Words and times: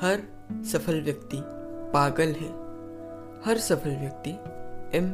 हर 0.00 0.20
सफल 0.72 1.00
व्यक्ति 1.00 1.38
पागल 1.94 2.30
है। 2.32 2.48
हर 3.44 3.58
सफल 3.58 3.96
व्यक्ति 3.96 4.30
एम 4.98 5.10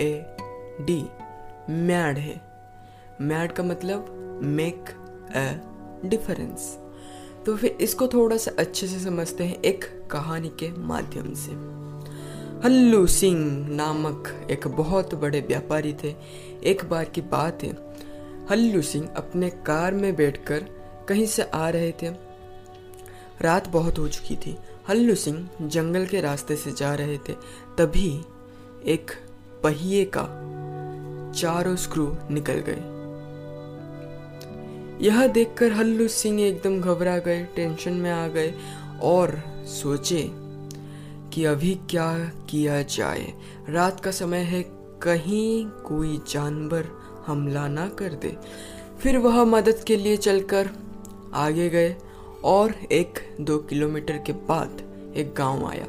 ए 0.00 0.36
डी 0.80 0.96
मैड 1.82 2.18
है। 2.18 2.40
मैड 3.20 3.52
का 3.52 3.62
मतलब 3.62 4.06
मेक 4.44 4.90
अ 5.36 6.08
डिफरेंस 6.08 6.72
तो 7.46 7.56
फिर 7.56 7.76
इसको 7.80 8.08
थोड़ा 8.08 8.36
सा 8.36 8.52
अच्छे 8.58 8.86
से 8.86 9.00
समझते 9.00 9.44
हैं 9.44 9.60
एक 9.62 9.84
कहानी 10.10 10.48
के 10.48 10.70
माध्यम 10.78 11.32
से। 11.34 11.52
हल्लू 12.64 13.06
सिंह 13.06 13.68
नामक 13.68 14.48
एक 14.50 14.68
बहुत 14.68 15.14
बड़े 15.14 15.40
व्यापारी 15.40 15.92
थे। 16.04 16.14
एक 16.64 16.84
बार 16.84 17.04
की 17.04 17.20
बात 17.20 17.62
है। 17.62 17.76
हल्लू 18.50 18.82
सिंह 18.82 19.08
अपने 19.16 19.50
कार 19.66 19.94
में 19.94 20.14
बैठकर 20.16 20.68
कहीं 21.08 21.26
से 21.26 21.42
आ 21.42 21.68
रहे 21.68 21.92
थे। 21.92 22.33
रात 23.40 23.68
बहुत 23.68 23.98
हो 23.98 24.08
चुकी 24.08 24.36
थी। 24.36 24.56
हल्लू 24.88 25.14
सिंह 25.14 25.48
जंगल 25.62 26.06
के 26.06 26.20
रास्ते 26.20 26.56
से 26.56 26.72
जा 26.72 26.94
रहे 26.94 27.18
थे। 27.18 27.32
तभी 27.78 28.24
एक 28.86 29.10
पहिए 29.62 30.04
का 30.16 30.50
चारों 31.36 31.76
स्क्रू 31.76 32.16
निकल 32.30 32.62
गए। 32.68 32.94
यह 35.06 35.26
देखकर 35.26 35.72
हल्लू 35.72 36.08
सिंह 36.08 36.40
एकदम 36.40 36.80
घबरा 36.80 37.18
गए, 37.18 37.44
टेंशन 37.44 37.92
में 37.92 38.10
आ 38.10 38.28
गए 38.28 38.54
और 39.02 39.42
सोचे 39.66 40.30
कि 41.32 41.44
अभी 41.44 41.80
क्या 41.90 42.18
किया 42.50 42.82
जाए। 42.82 43.32
रात 43.68 44.00
का 44.00 44.10
समय 44.10 44.38
है, 44.38 44.62
कहीं 45.02 45.66
कोई 45.66 46.20
जानवर 46.28 46.88
हमला 47.26 47.68
ना 47.68 47.88
कर 47.88 48.08
दे। 48.08 48.36
फिर 49.00 49.18
वह 49.18 49.44
मदद 49.44 49.84
के 49.86 49.96
लिए 49.96 50.16
चलकर 50.16 50.70
आगे 51.34 51.68
गए। 51.68 51.96
और 52.44 52.74
एक 52.92 53.36
दो 53.40 53.58
किलोमीटर 53.58 54.18
के 54.18 54.32
बाद 54.32 54.82
एक 55.16 55.34
गाँव 55.34 55.66
आया। 55.66 55.86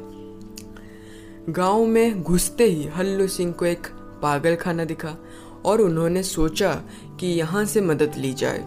गाँव 1.48 1.86
में 1.86 2.22
घुसते 2.22 2.64
ही 2.64 2.86
हल्लू 2.86 3.26
सिंह 3.26 3.52
को 3.52 3.64
एक 3.64 3.86
पागल 4.22 4.54
खाना 4.54 4.84
दिखा 4.84 5.16
और 5.64 5.80
उन्होंने 5.80 6.22
सोचा 6.22 6.82
कि 7.20 7.26
यहाँ 7.26 7.64
से 7.64 7.80
मदद 7.80 8.12
ली 8.16 8.32
जाए। 8.32 8.58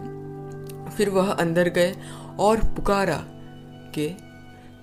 फिर 0.97 1.09
वह 1.09 1.31
अंदर 1.31 1.69
गए 1.69 1.95
और 2.39 2.57
पुकारा 2.57 3.23
कि, 3.95 4.17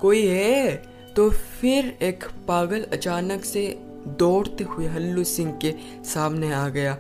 कोई 0.00 0.26
है? 0.26 0.76
तो 1.16 1.30
फिर 1.30 1.98
एक 2.02 2.24
पागल 2.48 2.82
अचानक 2.92 3.44
से 3.44 3.78
दौड़ते 4.06 4.64
हुए 4.64 4.86
हल्लू 4.86 5.24
सिंह 5.24 5.52
के 5.52 5.74
सामने 6.04 6.52
आ 6.52 6.68
गया। 6.68 6.98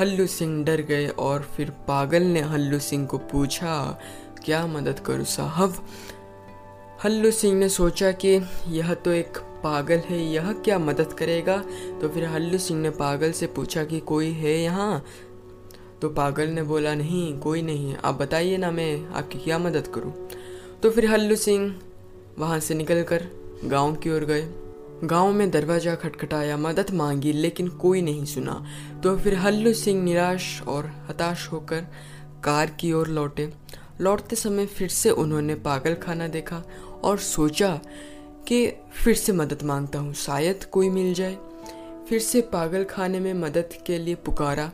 हल्लू 0.00 0.26
सिंह 0.26 0.64
डर 0.64 0.80
गए 0.80 1.08
और 1.08 1.42
फिर 1.42 1.70
पागल 1.70 2.22
ने 2.22 2.40
हल्लू 2.40 2.78
सिंह 2.78 3.06
को 3.06 3.18
पूछा 3.18 3.98
क्या 4.44 4.66
मदद 4.66 4.98
करूँ 4.98 5.24
साहब? 5.24 5.74
हल्लू 7.04 7.30
सिंह 7.30 7.58
ने 7.58 7.68
सोचा 7.68 8.12
कि 8.12 8.28
यह 8.68 8.94
तो 8.94 9.12
एक 9.12 9.38
पागल 9.64 9.98
है, 9.98 10.18
यह 10.24 10.52
क्या 10.52 10.78
मदद 10.78 11.12
करेगा? 11.12 11.56
तो 12.00 12.08
फिर 12.08 12.24
हल्लू 12.24 12.58
सिंह 12.58 12.80
ने 12.80 12.90
पागल 12.90 13.32
से 13.32 13.46
पूछा 13.46 13.84
कि 13.84 14.00
कोई 14.00 14.30
है 14.30 14.58
यहाँ? 14.60 15.04
तो 16.02 16.08
पागल 16.08 16.48
ने 16.48 16.62
बोला, 16.62 16.94
नहीं, 16.94 17.38
कोई 17.38 17.62
नहीं 17.62 17.94
आप 18.04 18.14
बताइए 18.14 18.56
ना 18.56 18.70
मैं 18.70 19.08
आपकी 19.08 19.38
क्या 19.38 19.58
मदद 19.58 19.86
करूँ? 19.86 20.12
तो 20.82 20.90
फिर 20.90 21.06
हल्लू 21.06 21.36
सिंह 21.36 21.74
वहाँ 22.38 22.60
से 22.60 22.74
निकल 22.74 23.02
कर 23.02 23.28
गाँव 23.64 23.94
की 23.94 24.10
ओर 24.10 24.24
गए। 24.24 24.48
गाँव 25.04 25.32
में 25.32 25.50
दरवाज़ा 25.50 25.94
खटखटाया, 25.94 26.56
मदद 26.56 26.90
मांगी, 26.90 27.32
लेकिन 27.32 27.68
कोई 27.68 28.02
नहीं 28.02 28.24
सुना। 28.24 28.64
तो 29.02 29.16
फिर 29.18 29.34
हल्लू 29.34 29.72
सिंह 29.72 30.02
निराश 30.02 30.62
और 30.62 30.86
हताश 31.08 31.48
होकर 31.52 31.86
कार 32.44 32.70
की 32.80 32.92
ओर 32.92 33.08
लौटे। 33.08 33.52
लौटते 34.00 34.36
समय 34.36 34.66
फिर 34.66 34.88
से 34.88 35.10
उन्होंने 35.10 35.54
पागल 35.54 35.94
खाना 35.94 36.28
देखा 36.28 36.62
और 37.04 37.18
सोचा 37.18 37.80
कि 38.48 38.66
फिर 38.94 39.14
से 39.14 39.32
मदद 39.32 39.62
माँगता 39.62 39.98
हूँ, 39.98 40.14
शायद 40.14 40.64
कोई 40.64 40.88
मिल 40.90 41.14
जाए। 41.14 41.36
फिर 42.08 42.18
से 42.18 42.40
पागल 42.40 42.84
खाने 42.84 43.20
में 43.20 43.34
मदद 43.34 43.78
के 43.86 43.98
लिए 43.98 44.14
पुकारा। 44.14 44.70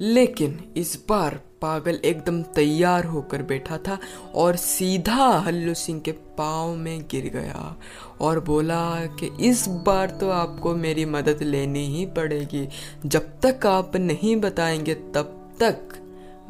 लेकिन 0.00 0.58
इस 0.76 1.04
बार 1.08 1.40
पागल 1.62 2.00
एकदम 2.04 2.42
तैयार 2.42 3.04
होकर 3.04 3.42
बैठा 3.42 3.78
था 3.78 3.98
और 4.34 4.56
सीधा 4.56 5.26
हल्लू 5.38 5.74
सिंह 5.74 6.00
के 6.00 6.12
पाँव 6.12 6.74
में 6.76 7.02
गिर 7.02 7.28
गया 7.28 7.76
और 8.20 8.40
बोला 8.40 9.06
कि 9.06 9.30
इस 9.40 9.66
बार 9.68 10.10
तो 10.10 10.30
आपको 10.30 10.74
मेरी 10.74 11.04
मदद 11.04 11.42
लेनी 11.42 11.86
ही 11.86 12.06
पड़ेगी। 12.06 12.68
जब 13.06 13.28
तक 13.40 13.66
आप 13.66 13.96
नहीं 13.96 14.36
बताएँगे, 14.36 14.94
तब 14.94 15.56
तक 15.60 15.98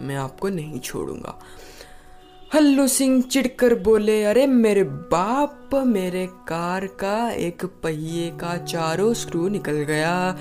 मैं 0.01 0.17
आपको 0.17 0.49
नहीं 0.49 0.81
छोड़ूँगा। 0.81 1.39
हल्लू 2.55 2.89
सिंह 2.89 3.23
चिढ़कर 3.23 3.75
बोले, 3.75 4.25
अरे 4.25 4.47
मेरे 4.47 4.85
बाप, 4.85 5.71
मेरे 5.75 6.27
कार 6.27 6.87
का 6.87 7.31
एक 7.31 7.65
पहिए 7.65 8.31
का 8.31 8.57
चारों 8.57 9.15
स्क्रू 9.15 9.49
निकल 9.49 9.73
गया। 9.73 10.39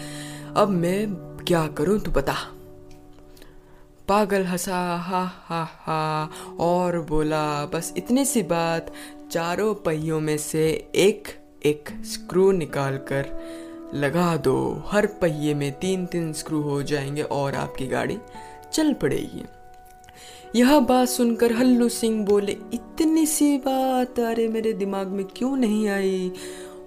अब 0.57 0.69
मैं 0.69 1.13
क्या 1.47 1.67
करूँ 1.67 1.99
तू 1.99 2.11
बता। 2.11 2.35
पागल 4.07 4.43
हंसा, 4.43 4.95
हा 4.95 5.31
हा 5.45 5.63
हा। 5.63 6.29
और 6.59 7.01
बोला, 7.01 7.65
बस 7.65 7.93
इतनी 7.97 8.25
सी 8.25 8.43
बात, 8.43 8.93
चारों 9.31 9.75
पहियों 9.75 10.19
में 10.19 10.37
से 10.37 10.91
एक 10.95 11.27
एक 11.65 11.89
स्क्रू 12.01 12.51
निकाल 12.51 12.97
कर 12.97 13.39
लगा 13.93 14.37
दो। 14.37 14.83
हर 14.87 15.05
पहिए 15.05 15.53
में 15.53 15.71
तीन 15.71 16.05
तीन 16.05 16.33
स्क्रू 16.33 16.61
हो 16.61 16.83
जाएँगे 16.83 17.21
और 17.21 17.55
आपकी 17.55 17.87
गाड़ी 17.87 18.17
चल 18.73 18.93
पड़ेगी। 18.93 19.43
यह 20.55 20.79
बात 20.79 21.07
सुनकर 21.07 21.53
हल्लू 21.53 21.89
सिंह 21.89 22.25
बोले, 22.25 22.51
इतनी 22.51 23.25
सी 23.25 23.57
बात, 23.57 24.19
अरे 24.19 24.47
मेरे 24.47 24.73
दिमाग 24.73 25.07
में 25.07 25.25
क्यों 25.25 25.57
नहीं 25.57 25.89
आई? 25.89 26.31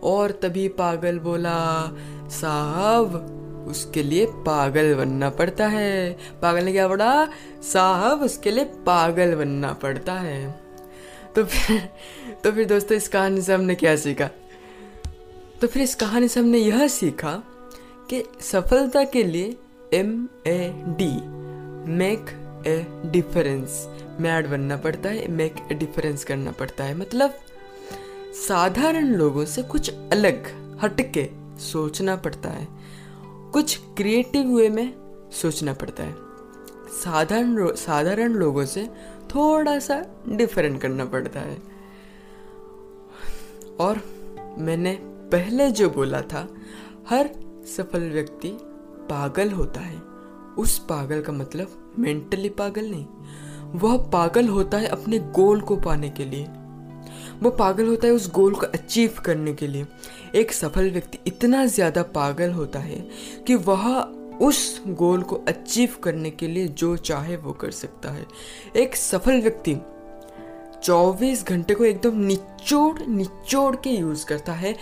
और 0.02 0.30
तभी 0.30 0.68
पागल 0.68 1.18
बोला, 1.18 1.96
साहब, 2.28 3.38
उसके 3.68 4.02
लिए 4.02 4.26
पागल 4.26 4.94
बनना 4.94 5.30
पड़ता 5.30 5.66
है। 5.66 6.18
पागल 6.42 6.64
ने 6.64 6.72
क्या 6.72 6.88
बोला, 6.88 7.28
साहब, 7.62 8.22
उसके 8.22 8.50
लिए 8.50 8.64
पागल 8.64 9.34
बनना 9.34 9.72
पड़ता 9.72 10.12
है। 10.12 10.60
तो 11.36 11.44
फिर 11.44 11.88
तो 12.44 12.52
फिर 12.52 12.64
दोस्तों, 12.64 12.96
इस 12.96 13.08
कहानी 13.08 13.40
से 13.40 13.54
हमने 13.54 13.74
क्या 13.74 13.96
सीखा? 13.96 14.30
तो 15.60 15.66
फिर 15.66 15.82
इस 15.82 15.94
कहानी 15.94 16.28
से 16.28 16.40
हमने 16.40 16.58
यह 16.58 16.86
सीखा 16.88 17.42
कि 18.10 18.24
सफलता 18.40 19.04
के 19.04 19.24
लिए 19.24 19.56
M 19.94 20.28
A 20.46 20.72
D 20.76 21.12
make 21.92 22.41
a 22.66 23.02
difference 23.06 23.88
mad 24.20 24.48
बनना 24.48 24.76
पड़ता 24.76 25.08
है 25.08 25.28
मेक 25.28 25.54
ए 25.72 25.74
डिफरेंस 25.74 26.24
करना 26.24 26.50
पड़ता 26.50 26.84
है। 26.84 26.98
मतलब 26.98 27.34
साधारण 28.48 29.06
लोगों 29.06 29.44
से 29.44 29.62
कुछ 29.62 29.90
अलग, 29.90 30.46
हटके 30.80 31.30
सोचना 31.58 32.16
पड़ता 32.16 32.48
है। 32.48 32.68
कुछ 33.52 33.80
क्रिएटिव 33.96 34.56
वे 34.56 34.68
में 34.68 34.94
सोचना 35.32 35.72
पड़ता 35.72 36.02
है। 36.02 36.14
साधारण 37.04 37.74
साधारण 37.74 38.32
लोगों 38.32 38.64
से 38.64 38.86
थोड़ा 39.34 39.78
सा 39.78 40.04
डिफरेंट 40.28 40.80
करना 40.80 41.04
पड़ता 41.04 41.40
है। 41.40 41.62
और 43.80 44.00
मैंने 44.58 44.98
पहले 45.04 45.70
जो 45.70 45.90
बोला 45.90 46.20
था, 46.20 46.48
हर 47.10 47.30
सफल 47.76 48.10
व्यक्ति 48.10 48.58
पागल 49.10 49.50
होता 49.50 49.80
है। 49.80 50.02
उस 50.58 50.78
पागल 50.78 51.20
का 51.20 51.32
मतलब 51.32 51.81
मेंटली 51.98 52.48
पागल 52.48 52.91
नहीं, 52.91 53.06
वह 53.75 53.97
पागल 54.12 54.48
होता 54.48 54.78
है 54.78 54.86
अपने 54.86 55.19
गोल 55.19 55.60
को 55.60 55.76
पाने 55.76 56.10
के 56.10 56.25
लिए। 56.25 56.47
वो 57.42 57.50
पागल 57.50 57.86
होता 57.86 58.06
है 58.06 58.12
उस 58.12 58.30
गोल 58.32 58.54
को 58.54 58.66
अचीव 58.66 59.14
करने 59.25 59.53
के 59.53 59.66
लिए। 59.66 59.86
एक 60.34 60.53
सफल 60.53 60.91
व्यक्ति 60.91 61.19
इतना 61.26 61.64
ज़्यादा 61.66 62.03
पागल 62.14 62.50
होता 62.50 62.78
है 62.78 62.98
कि 63.47 63.54
वह 63.54 63.88
उस 64.42 64.82
गोल 64.88 65.22
को 65.22 65.36
अचीव 65.48 65.97
करने 66.03 66.30
के 66.30 66.48
लिए 66.48 66.69
जो 66.69 66.97
चाहे 66.97 67.36
वो 67.36 67.53
कर 67.53 67.70
सकता 67.70 68.10
है। 68.10 68.26
एक 68.77 68.97
सफल 68.97 69.41
व्यक्ति 69.41 69.74
24 70.84 71.44
घंटे 71.47 71.74
को 71.74 71.84
एकदम 71.84 72.21
निचोड़ 72.21 73.00
निचोड़ 73.00 73.74
के 73.77 73.91
यूज़ 73.91 74.24
करता 74.27 74.53
है, 74.53 74.74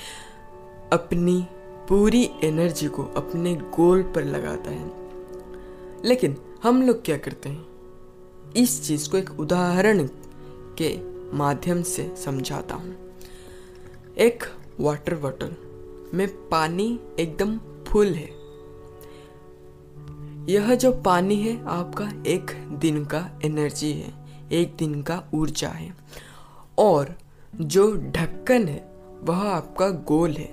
अपनी 0.92 1.40
पूरी 1.88 2.28
एनर्जी 2.44 2.86
को, 2.86 3.02
अपने 3.16 3.54
गोल 3.76 4.02
पर 4.14 4.24
लगाता 4.24 4.70
है। 4.70 4.90
लेकिन 6.04 6.36
हम 6.62 6.82
लोग 6.82 7.04
क्या 7.04 7.16
करते 7.16 7.48
हैं? 7.48 7.66
इस 8.56 8.86
चीज़ 8.86 9.10
को 9.10 9.16
एक 9.16 9.40
उदाहरण 9.40 10.08
के 10.78 11.00
माध्यम 11.36 11.82
से 11.82 12.16
समझाता 12.16 12.74
हूँ। 12.74 12.96
एक 14.18 14.44
वाटर 14.80 15.14
बॉटल 15.14 15.56
में 16.14 16.48
पानी 16.48 17.00
एकदम 17.20 17.60
फुल 17.84 18.06
है। 18.06 18.30
यह 20.54 20.74
जो 20.74 20.92
पानी 20.92 21.36
है, 21.36 21.66
आपका 21.66 22.12
एक 22.26 22.68
दिन 22.72 23.04
का 23.04 23.30
एनर्जी 23.44 23.92
है, 23.92 24.14
एक 24.52 24.76
दिन 24.76 25.02
का 25.02 25.24
ऊर्जा 25.34 25.68
है। 25.68 25.94
और 26.78 27.14
जो 27.60 27.96
ढक्कन 27.96 28.68
है, 28.68 28.92
वह 29.22 29.38
आपका 29.38 29.88
गोल 29.88 30.30
है। 30.30 30.52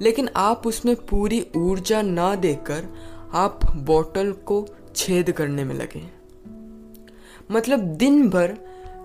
लेकिन 0.00 0.28
आप 0.36 0.66
उसमें 0.66 0.96
पूरी 0.96 1.46
ऊर्जा 1.56 2.02
ना 2.02 2.34
देकर 2.34 2.88
आप 3.32 3.60
बोतल 3.76 4.32
को 4.32 4.66
छेद 4.96 5.30
करने 5.32 5.64
में 5.64 5.74
लगे 5.74 6.02
मतलब 7.50 7.80
दिन 7.96 8.28
भर 8.30 8.56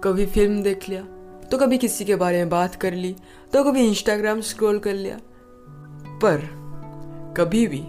कभी 0.03 0.25
फ़िल्म 0.25 0.61
देख 0.63 0.88
लिया 0.89 1.03
तो 1.47 1.57
कभी 1.57 1.77
किसी 1.77 2.05
के 2.05 2.15
बारे 2.15 2.38
में 2.38 2.49
बात 2.49 2.75
कर 2.75 2.93
ली 2.93 3.15
तो 3.53 3.63
कभी 3.63 3.88
इंस्टाग्राम 3.88 4.41
स्क्रॉल 4.41 4.79
कर 4.79 4.93
लिया, 4.93 5.19
पर 6.19 6.47
कभी 7.38 7.65
भी 7.67 7.81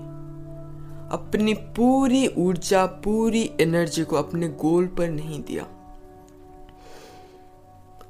अपनी 1.12 1.54
पूरी 1.76 2.26
ऊर्जा, 2.28 2.84
पूरी 2.86 3.50
एनर्जी 3.60 4.04
को 4.04 4.16
अपने 4.16 4.48
गोल 4.48 4.86
पर 4.88 5.08
नहीं 5.08 5.42
दिया। 5.42 5.64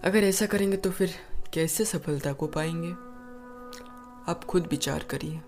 अगर 0.04 0.24
ऐसा 0.24 0.46
करेंगे 0.46 0.76
तो 0.76 0.90
फिर 0.90 1.14
कैसे 1.52 1.84
सफलता 1.84 2.32
को 2.32 2.46
पाएँगे? 2.46 2.90
आप 4.30 4.44
खुद 4.44 4.68
विचार 4.70 5.04
करिए। 5.10 5.40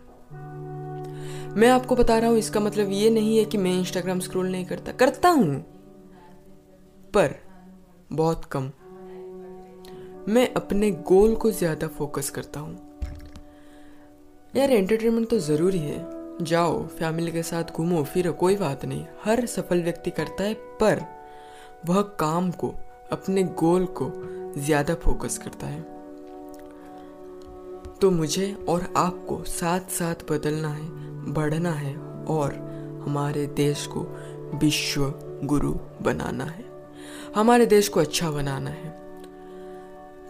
मैं 1.56 1.68
आपको 1.68 1.96
बता 1.96 2.18
रहा 2.18 2.30
हूँ, 2.30 2.38
इसका 2.38 2.60
मतलब 2.60 2.90
ये 2.90 3.10
नहीं 3.10 3.36
है 3.38 3.44
कि 3.44 3.58
मैं 3.58 3.72
इंस्टाग्राम 3.72 4.20
स्क्रॉल 4.20 4.50
नहीं 4.50 4.64
करता। 4.64 4.92
करता 4.92 5.28
हूँ, 5.28 5.58
पर 7.14 7.34
बहुत 8.12 8.44
कम। 8.52 8.70
मैं 10.28 10.48
अपने 10.54 10.90
गोल 10.90 11.34
को 11.34 11.50
ज़्यादा 11.50 11.88
फोकस 11.88 12.30
करता 12.30 12.60
हूँ। 12.60 12.74
यार 14.56 14.70
एंटरटेनमेंट 14.70 15.28
तो 15.28 15.38
ज़रूरी 15.38 15.78
है। 15.78 15.98
जाओ 16.42 16.86
फैमिली 16.88 17.32
के 17.32 17.42
साथ 17.42 17.72
घूमो, 17.72 18.02
फिर, 18.04 18.30
कोई 18.30 18.56
बात 18.56 18.84
नहीं। 18.84 19.04
हर 19.24 19.44
सफल 19.46 19.82
व्यक्ति 19.82 20.10
करता 20.10 20.44
है, 20.44 20.54
पर 20.54 21.04
वह 21.86 22.00
काम 22.18 22.50
को, 22.50 22.74
अपने 23.12 23.42
गोल 23.42 23.84
को 23.92 24.10
ज़्यादा 24.58 24.94
फोकस 24.94 25.38
करता 25.38 25.66
है। 25.66 25.82
तो 28.00 28.10
मुझे 28.10 28.52
और 28.68 28.92
आपको 28.96 29.42
साथ 29.44 29.90
साथ 29.90 30.30
बदलना 30.30 30.68
है। 30.68 31.03
बढ़ना 31.28 31.70
है 31.70 31.96
और 32.24 32.52
हमारे 33.06 33.46
देश 33.46 33.86
को 33.86 34.00
विश्व 34.54 35.14
गुरु 35.44 35.74
बनाना 36.02 36.44
है। 36.44 36.64
हमारे 37.36 37.66
देश 37.66 37.88
को 37.88 38.00
अच्छा 38.00 38.30
बनाना 38.30 38.70
है। 38.70 39.04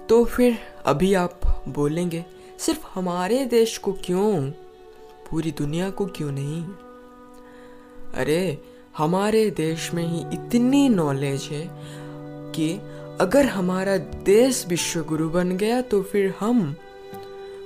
तो 0.07 0.25
फिर 0.25 0.59
अभी 0.87 1.15
आप 1.15 1.41
बोलेंगे, 1.69 2.25
सिर्फ़ 2.59 2.87
हमारे 2.95 3.45
देश 3.45 3.79
को 3.79 3.93
क्यों? 3.93 4.51
पूरी 5.31 5.53
दुनिया 5.53 5.91
को 5.91 6.07
क्यों 6.07 6.33
नहीं? 6.33 6.65
अरे, 8.15 8.59
हमारे 8.97 9.51
देश 9.51 9.95
में 9.95 10.09
ही 10.09 10.21
इतनी 10.21 10.89
नॉलेज 10.89 11.43
है 11.43 11.71
कि 12.53 12.81
अगर 13.21 13.47
हमारा 13.47 13.97
देश 13.97 14.67
विश्व 14.69 15.05
गुरु 15.05 15.29
बन 15.29 15.57
गया 15.57 15.81
तो 15.81 16.03
फिर 16.03 16.35
हम 16.41 16.77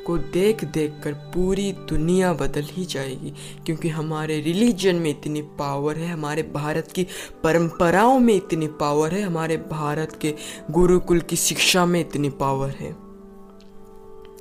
को 0.08 0.18
देख 0.18 0.64
देख 0.64 0.94
कर 1.04 1.12
पूरी 1.12 1.72
दुनिया 1.72 2.32
बदल 2.32 2.62
ही 2.62 2.84
जाएगी। 2.84 3.34
क्योंकि 3.66 3.88
हमारे 3.88 4.40
रिलीजन 4.40 4.96
में 4.96 5.10
इतनी 5.10 5.42
पावर 5.42 5.96
है, 5.96 6.12
हमारे 6.12 6.42
भारत 6.42 6.92
की 6.94 7.06
परंपराओं 7.44 8.18
में 8.18 8.34
इतनी 8.34 8.66
पावर 8.66 9.12
है, 9.12 9.22
हमारे 9.22 9.56
भारत 9.56 10.18
के 10.20 10.34
गुरुकुल 10.70 11.20
की 11.20 11.36
शिक्षा 11.36 11.86
में 11.86 12.00
इतनी 12.00 12.30
पावर 12.30 12.70
है। 12.70 12.96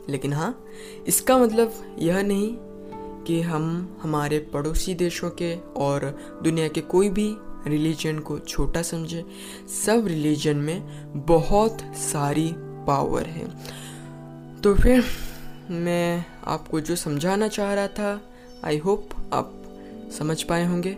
लेकिन 0.09 0.33
हाँ 0.33 0.63
इसका 1.07 1.37
मतलब 1.37 1.95
यह 1.99 2.21
नहीं 2.21 2.55
कि 3.23 3.41
हम 3.41 3.97
हमारे 4.01 4.39
पड़ोसी 4.39 4.93
देशों 4.93 5.29
के 5.29 5.55
और 5.55 6.19
दुनिया 6.43 6.67
के 6.67 6.81
कोई 6.81 7.09
भी 7.09 7.37
रिलीजन 7.67 8.19
को 8.19 8.39
छोटा 8.39 8.81
समझे। 8.81 9.25
सब 9.85 10.07
रिलीजन 10.07 10.57
में 10.57 10.81
बहुत 11.25 11.77
सारी 11.95 12.53
पावर 12.57 13.25
है। 13.25 13.47
तो 14.61 14.75
फिर 14.75 15.03
मैं 15.71 16.25
आपको 16.45 16.79
जो 16.79 16.95
समझाना 16.95 17.47
चाह 17.47 17.73
रहा 17.73 17.87
था 17.87 18.21
आई 18.65 18.77
होप 18.77 19.09
आप 19.33 19.53
समझ 20.11 20.41
पाए 20.43 20.65
होंगे। 20.65 20.93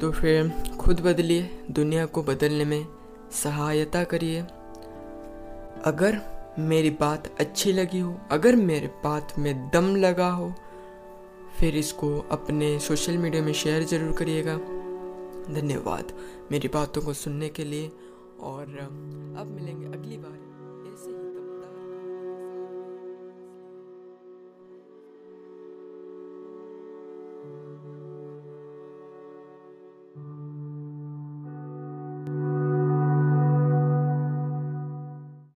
तो 0.00 0.10
फिर 0.12 0.48
खुद 0.80 1.00
बदलिए, 1.00 1.48
दुनिया 1.70 2.06
को 2.06 2.22
बदलने 2.22 2.64
में 2.64 2.86
सहायता 3.32 4.04
करिए। 4.04 4.40
अगर 5.84 6.20
मेरी 6.58 6.90
बात 6.90 7.30
अच्छी 7.40 7.72
लगी 7.72 7.98
हो, 7.98 8.16
अगर 8.30 8.56
मेरे 8.56 8.86
बात 9.04 9.38
में 9.38 9.70
दम 9.70 9.94
लगा 9.96 10.30
हो, 10.30 10.52
फिर 11.58 11.76
इसको 11.76 12.18
अपने 12.30 12.78
सोशल 12.78 13.18
मीडिया 13.18 13.42
में 13.42 13.52
शेयर 13.52 13.84
ज़रूर 13.84 14.12
करिएगा। 14.12 14.56
धन्यवाद 15.54 16.12
मेरी 16.52 16.68
बातों 16.68 17.02
को 17.02 17.12
सुनने 17.12 17.48
के 17.48 17.64
लिए, 17.64 17.90
और 18.40 18.78
अब 19.38 19.52
मिलेंगे 19.56 19.86
अगली 19.86 20.16
बार। 20.16 20.49